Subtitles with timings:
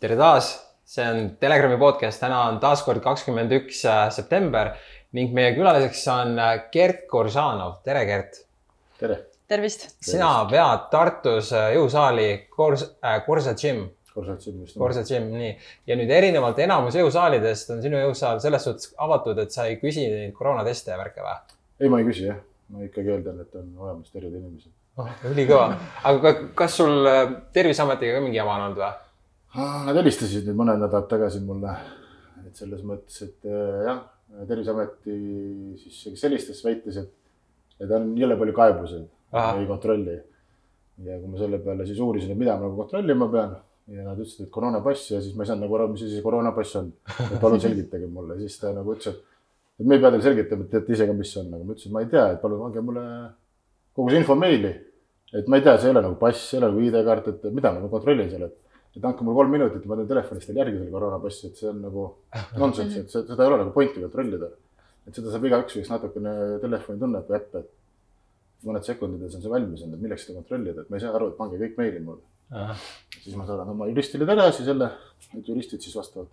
[0.00, 0.54] tere taas,
[0.88, 4.72] see on Telegrami podcast, täna on taas kord kakskümmend üks äh, september
[5.16, 8.38] ning meie külaliseks on äh, Gert Koržanov, tere Gert.
[9.00, 9.18] tere.
[9.50, 9.90] tervist.
[10.00, 12.86] sina vead Tartus äh, jõusaali Kors-
[13.26, 13.82] Korsa Gym.
[14.14, 14.78] Korsa Gym just.
[14.80, 15.50] Korsa Gym, nii.
[15.92, 20.06] ja nüüd erinevalt enamus jõusaalidest on sinu jõusaal selles suhtes avatud, et sa ei küsi
[20.08, 21.36] neid koroonateste ja värke või?
[21.76, 22.40] ei, ma ei küsi jah,
[22.72, 25.12] ma ikkagi eeldan, et on olemas terved inimesed oh,.
[25.34, 25.76] ülikõva,
[26.08, 27.04] aga kas sul
[27.52, 28.92] Terviseametiga ka mingi jama on olnud või?
[29.58, 31.72] Nad helistasid nüüd mõned nädalad tagasi mulle,
[32.46, 34.04] et selles mõttes, et äh, jah,
[34.46, 35.14] Terviseameti
[35.80, 37.08] siis, kes helistas, väitis, et,
[37.82, 39.00] et on jõle palju kaebusi,
[39.34, 40.14] ei kontrolli.
[41.02, 43.56] ja kui ma selle peale siis uurisin, et mida ma nagu kontrollima pean
[43.90, 46.22] ja nad ütlesid, et koroonapass ja siis ma ei saanud nagu aru, mis asi see
[46.22, 46.92] koroonapass on.
[47.26, 49.42] et palun selgitage mulle, siis ta nagu ütles, et,
[49.80, 51.74] et me ei pea teile selgitama, et teate ise ka, mis see on, aga ma
[51.74, 53.04] ütlesin, et ma ei tea, et palun andke mulle
[53.96, 54.74] kogu see info meili.
[55.34, 57.50] et ma ei tea, see ei ole nagu pass, see ei ole nagu ID-kaart, et
[57.56, 60.80] mida ma kontrollin seal, et et andke mulle kolm minutit, ma teen telefonist teile järgi
[60.80, 62.06] selle koroonapassi, et see on nagu
[62.62, 64.50] nonsense, et seda ei ole nagu pointi kontrollida.
[65.06, 66.32] et seda saab igaüks, kes natukene
[66.62, 70.84] telefoni tunneb või äppe, et mõned sekundides on see valmis olnud, et milleks seda kontrollida,
[70.84, 72.26] et ma ei saa aru, et pange kõik meili mulle.
[73.14, 74.90] siis ma saadan oma juristile tagasi selle,
[75.38, 76.32] et juristid siis vastavad.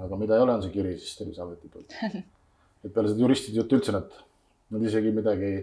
[0.00, 1.96] aga mida ei ole, on see kiri siis Terviseameti poolt.
[2.84, 4.14] et peale seda juristide juttu üldse nad,
[4.70, 5.58] nad isegi midagi ei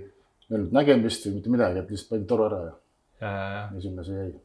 [0.51, 2.75] öelnud nägemist või mitte midagi, et lihtsalt pandi toru ära ja,
[3.23, 3.63] ja, ja.
[3.71, 4.35] ja sinna see jäi.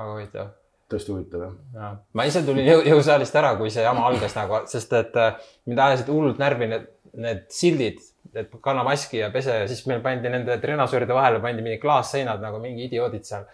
[0.00, 0.56] väga huvitav
[0.90, 1.56] tõesti huvitav jah.
[1.74, 1.90] Ja..
[2.16, 5.82] ma ise tulin jõu, jõusaalist ära, kui see jama algas nagu, sest et äh, mind
[5.86, 6.86] ajasid hullult närvi need,
[7.26, 8.02] need sildid,
[8.34, 12.42] et kanna maski ja pese ja siis meil pandi nende treenažööride vahele pandi mingi klaasseinad
[12.42, 13.48] nagu mingi idioodid seal.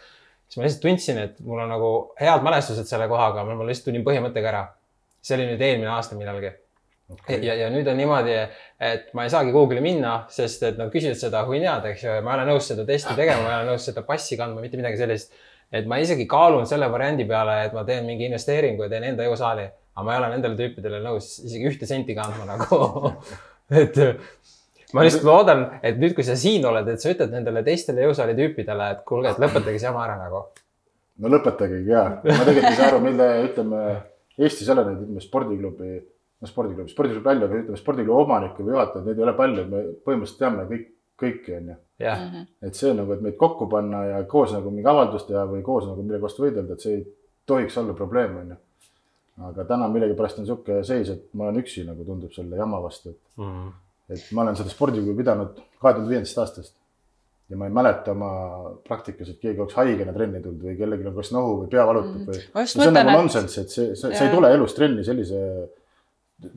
[0.46, 4.04] siis ma lihtsalt tundsin, et mul on nagu head mälestused selle kohaga, ma lihtsalt tulin
[4.06, 4.62] põhimõttega ära.
[5.22, 6.52] see oli nüüd eelmine aasta millalgi.
[7.06, 7.38] Okay..
[7.46, 8.32] ja, ja nüüd on niimoodi,
[8.82, 12.22] et ma ei saagi Google'i minna, sest et nad küsivad seda hunniad, eks ju, ja
[12.26, 14.80] ma ei ole nõus seda testi tegema, ma ei ole nõus seda passi kandma, mitte
[14.80, 15.36] midagi sellist
[15.72, 19.26] et ma isegi kaalun selle variandi peale, et ma teen mingi investeeringu ja teen enda
[19.26, 23.12] jõusaali, aga ma ei ole nendele tüüpidele nõus isegi ühte senti kandma nagu.
[23.76, 23.96] Et
[24.94, 28.36] ma lihtsalt loodan, et nüüd, kui sa siin oled, et sa ütled nendele teistele jõusaali
[28.38, 30.44] tüüpidele, et kuulge, et lõpetage see jama ära nagu.
[31.18, 33.80] no lõpetagegi ja, ma tegelikult ei saa aru, mille, ütleme
[34.36, 35.90] Eestis ei ole neid, ütleme spordiklubi,
[36.42, 39.82] no spordiklubi, spordiklubi palju, aga ütleme spordiklubi omanikke või juhatajaid, neid ei ole palju, me
[40.06, 40.88] põhimõtteliselt teame kõik,
[41.22, 42.20] kõiki on ju yeah..
[42.20, 42.46] Mm -hmm.
[42.62, 45.86] et see nagu, et meid kokku panna ja koos nagu mingi avaldus teha või koos
[45.86, 47.04] nagu millegi vastu võidelda, et see ei
[47.46, 48.56] tohiks olla probleem, on ju.
[49.48, 53.10] aga täna millegipärast on niisugune seis, et ma olen üksi nagu tundub selle jama vastu,
[53.10, 53.72] et mm, -hmm.
[54.14, 56.74] et ma olen seda spordiklubi pidanud kahe tuhande viiendast aastast.
[57.48, 58.30] ja ma ei mäleta oma
[58.88, 62.20] praktikas, et keegi oleks haigena trenni tulnud või kellelgi on kas nohu või pea valutab
[62.28, 62.48] või mm.
[62.54, 62.66] -hmm.
[62.66, 65.42] see on nagu nonsense, et see, see, see ei tule elus trenni sellise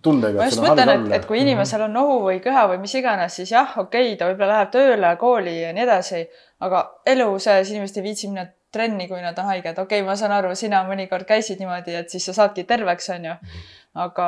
[0.04, 0.40] tundega.
[0.40, 3.54] ma just mõtlen, et, et kui inimesel on nohu või köha või mis iganes, siis
[3.54, 6.26] jah, okei okay,, ta võib-olla läheb tööle, kooli ja nii edasi,
[6.66, 9.78] aga elu sees inimesed ei viitsi minna trenni, kui nad on haiged.
[9.78, 13.38] okei okay,, ma saan aru, sina mõnikord käisid niimoodi, et siis sa saadki terveks, onju.
[14.04, 14.28] aga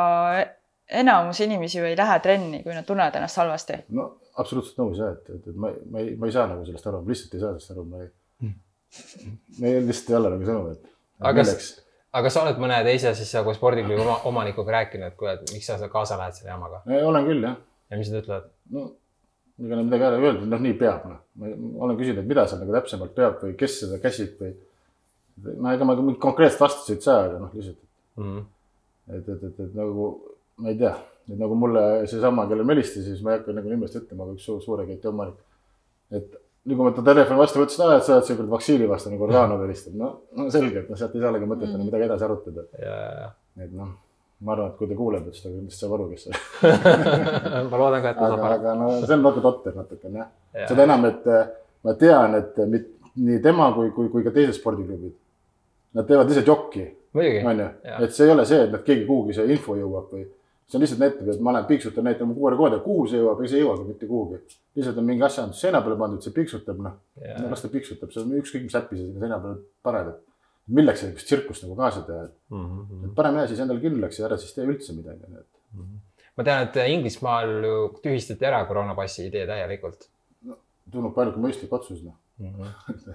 [1.02, 3.84] enamus inimesi ju ei lähe trenni, kui nad tunnevad ennast halvasti.
[3.98, 4.10] no
[4.40, 7.04] absoluutselt nõus jah, et, et, et ma, ma ei, ma ei saa nagu sellest aru,
[7.04, 8.12] ma lihtsalt ei saa sellest aru, ma ei
[9.60, 10.92] meil lihtsalt ei ole nagu sõnu, et.
[11.22, 11.72] aga milleks
[12.12, 15.54] aga kas sa oled mõne teise siis nagu spordiklubi oma, omanikuga rääkinud, et kuule, et
[15.54, 16.82] miks sa kaasa lähed selle jamaga?
[17.12, 17.56] olen küll, jah.
[17.92, 18.50] ja mis nad ütlevad?
[18.76, 18.88] no
[19.62, 21.22] ega nad midagi ei ole öeldud, noh, nii peab, noh.
[21.38, 24.56] ma olen küsinud, et mida seal nagu täpsemalt peab või kes seda käsib või.
[25.54, 27.80] no ega ma mingit konkreetset vastust ei saa, aga noh, lihtsalt
[28.18, 28.28] mm.
[28.28, 28.46] -hmm.
[29.18, 30.12] et, et, et, et nagu
[30.62, 30.94] ma ei tea,
[31.30, 34.38] et nagu mulle seesama, kellele ma helistasin, siis ma ei hakka nagu nimest ütlema, aga
[34.38, 35.40] üks suur, suure keti omanik.
[36.12, 36.36] et
[36.66, 39.96] nii kui ma ta telefoni vastu võtsin, et sa oled see kuradi vaktsiinivastane Gordanov helistab,
[39.98, 41.88] no, no selge, et noh, sealt ei saa olegi mõtet enam mm.
[41.90, 42.66] midagi edasi arutada.
[43.58, 43.96] et noh,
[44.46, 46.36] ma arvan, et kui ta kuuleb, siis ta kindlasti saab aru, kes see
[47.62, 48.54] on ma loodan ka, et ta saab aru.
[48.60, 50.68] aga no see on natuke totter natukene jah ja.
[50.70, 51.50] seda enam, et äh,
[51.88, 55.18] ma tean, et mit, nii tema kui, kui, kui ka teised spordiklubid,
[55.98, 56.86] nad teevad ise jokki.
[57.18, 57.72] on ju,
[58.06, 60.30] et see ei ole see, et nad keegi kuhugi see info jõuab või
[60.72, 63.40] see on lihtsalt näitab, et ma lähen piiksutan näitama kogu aeg koodi, kuhu see jõuab,
[63.42, 64.38] ega see ei jõuagi mitte kuhugi.
[64.80, 68.24] lihtsalt on mingi asjandus seina peale pandud, see piiksutab, noh yeah., las ta piiksutab, see
[68.24, 72.06] on ükskõik, mis äppi sa sinna seina peale paned, et milleks sellist tsirkust nagu kaasa
[72.08, 73.14] teha, et mm -hmm.
[73.16, 75.82] parem jää siis endale kindlaks ja ära siis tee üldse midagi, nii et mm.
[75.82, 76.26] -hmm.
[76.38, 80.08] ma tean, et Inglismaal ju tühistati ära koroonapassi idee täielikult.
[80.44, 80.58] no
[80.92, 83.14] tundub ainuke mõistlik otsus, noh mm -hmm.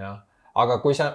[0.00, 0.22] jah,
[0.54, 1.12] aga kui sa,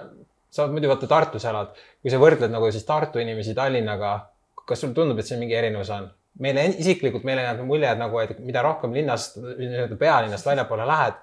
[0.50, 4.31] sa muidu vaata Tartus elad, kui sa võrdled nagu siis Tartu inimesi Tallinnaga
[4.68, 6.10] kas sulle tundub, et siin mingi erinevus on?
[6.42, 11.18] meile isiklikult, meile jääb mulje, et nagu, et mida rohkem linnast, nii-öelda pealinnast väljapoole lähed,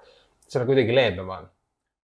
[0.46, 1.48] seal kuidagi leebem on